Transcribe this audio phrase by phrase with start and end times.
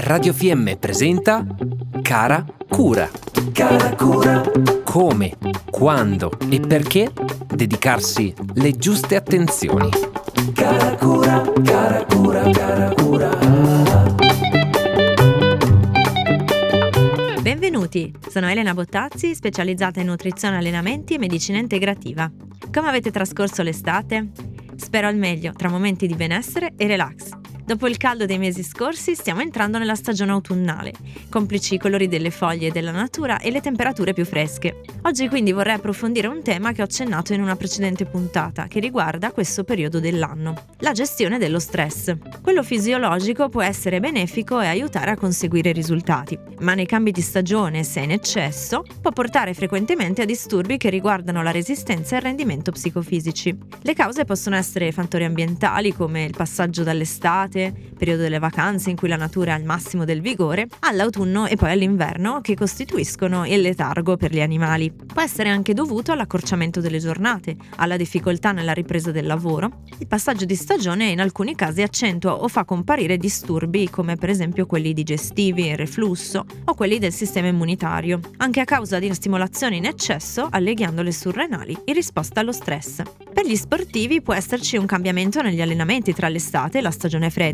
[0.00, 1.44] Radio FM presenta
[2.02, 3.10] Cara Cura.
[3.52, 4.48] Cara Cura.
[4.84, 5.36] Come,
[5.68, 7.10] quando e perché
[7.52, 9.88] dedicarsi le giuste attenzioni.
[10.54, 13.36] Cara Cura, cara Cura, cara Cura.
[17.42, 22.30] Benvenuti, sono Elena Bottazzi, specializzata in nutrizione, allenamenti e medicina integrativa.
[22.72, 24.28] Come avete trascorso l'estate?
[24.76, 27.47] Spero al meglio, tra momenti di benessere e relax.
[27.68, 30.94] Dopo il caldo dei mesi scorsi stiamo entrando nella stagione autunnale,
[31.28, 34.80] complici i colori delle foglie della natura e le temperature più fresche.
[35.02, 39.32] Oggi quindi vorrei approfondire un tema che ho accennato in una precedente puntata, che riguarda
[39.32, 42.16] questo periodo dell'anno, la gestione dello stress.
[42.40, 47.84] Quello fisiologico può essere benefico e aiutare a conseguire risultati, ma nei cambi di stagione,
[47.84, 52.70] se in eccesso, può portare frequentemente a disturbi che riguardano la resistenza e il rendimento
[52.70, 53.54] psicofisici.
[53.82, 58.96] Le cause possono essere fattori ambientali come il passaggio dall'estate, estate, periodo delle vacanze in
[58.96, 63.60] cui la natura è al massimo del vigore, all'autunno e poi all'inverno che costituiscono il
[63.60, 64.92] letargo per gli animali.
[64.92, 69.82] Può essere anche dovuto all'accorciamento delle giornate, alla difficoltà nella ripresa del lavoro.
[69.98, 74.66] Il passaggio di stagione in alcuni casi accentua o fa comparire disturbi come per esempio
[74.66, 79.86] quelli digestivi, il reflusso o quelli del sistema immunitario, anche a causa di stimolazione in
[79.86, 83.02] eccesso alle ghiandole surrenali in risposta allo stress.
[83.32, 87.47] Per gli sportivi può esserci un cambiamento negli allenamenti tra l'estate e la stagione fredda.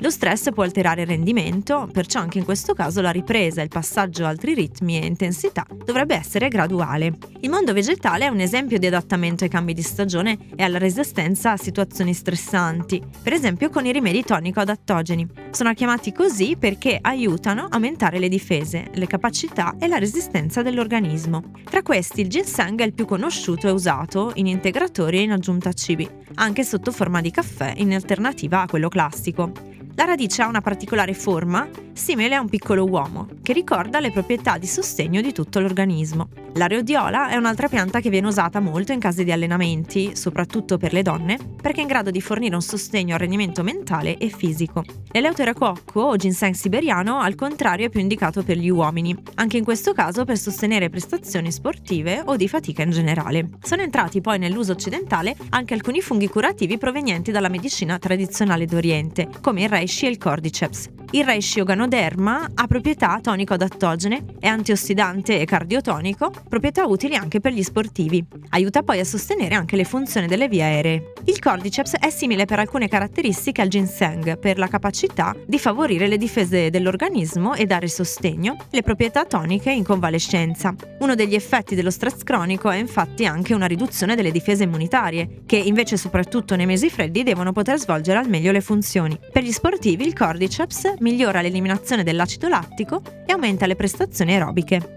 [0.00, 3.68] Lo stress può alterare il rendimento, perciò anche in questo caso la ripresa e il
[3.68, 7.18] passaggio a altri ritmi e intensità dovrebbe essere graduale.
[7.40, 11.52] Il mondo vegetale è un esempio di adattamento ai cambi di stagione e alla resistenza
[11.52, 15.26] a situazioni stressanti, per esempio con i rimedi tonico-adattogeni.
[15.50, 21.50] Sono chiamati così perché aiutano a aumentare le difese, le capacità e la resistenza dell'organismo.
[21.64, 25.72] Tra questi il ginseng è il più conosciuto e usato in integratori in aggiunta a
[25.72, 29.27] cibi, anche sotto forma di caffè in alternativa a quello classico.
[29.32, 29.77] Plástico.
[29.98, 34.56] La radice ha una particolare forma, simile a un piccolo uomo, che ricorda le proprietà
[34.56, 36.28] di sostegno di tutto l'organismo.
[36.54, 40.92] La rhodiola è un'altra pianta che viene usata molto in casi di allenamenti, soprattutto per
[40.92, 44.84] le donne, perché è in grado di fornire un sostegno al rendimento mentale e fisico.
[45.10, 49.92] L'eleuterococco o ginseng siberiano, al contrario, è più indicato per gli uomini, anche in questo
[49.92, 53.48] caso per sostenere prestazioni sportive o di fatica in generale.
[53.62, 59.62] Sono entrati poi nell'uso occidentale anche alcuni funghi curativi provenienti dalla medicina tradizionale d'Oriente, come
[59.62, 60.97] il reishi e il cordyceps.
[61.10, 67.62] Il reishi oganoderma ha proprietà tonico-adattogene, è antiossidante e cardiotonico, proprietà utili anche per gli
[67.62, 68.22] sportivi.
[68.50, 71.12] Aiuta poi a sostenere anche le funzioni delle vie aeree.
[71.24, 76.18] Il cordyceps è simile per alcune caratteristiche al ginseng, per la capacità di favorire le
[76.18, 80.74] difese dell'organismo e dare sostegno, le proprietà toniche in convalescenza.
[80.98, 85.56] Uno degli effetti dello stress cronico è infatti anche una riduzione delle difese immunitarie, che
[85.56, 89.18] invece soprattutto nei mesi freddi devono poter svolgere al meglio le funzioni.
[89.32, 94.96] Per gli sportivi il cordyceps migliora l'eliminazione dell'acido lattico e aumenta le prestazioni aerobiche.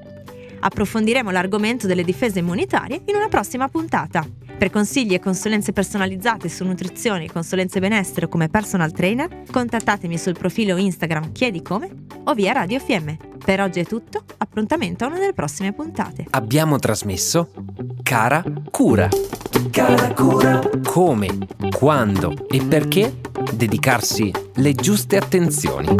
[0.59, 4.25] Approfondiremo l'argomento delle difese immunitarie in una prossima puntata.
[4.61, 10.37] Per consigli e consulenze personalizzate su nutrizione e consulenze benessere come personal trainer, contattatemi sul
[10.37, 11.89] profilo Instagram Chiedi Come
[12.25, 13.09] o via Radio FM.
[13.43, 16.27] Per oggi è tutto, appuntamento a una delle prossime puntate.
[16.29, 17.49] Abbiamo trasmesso
[18.03, 19.09] Cara Cura.
[19.71, 20.61] Cara Cura.
[20.83, 21.39] Come,
[21.75, 23.19] quando e perché
[23.53, 25.95] dedicarsi le giuste attenzioni.